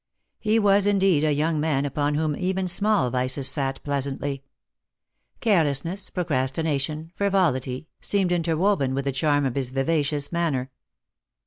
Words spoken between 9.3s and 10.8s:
of his vivacious manner.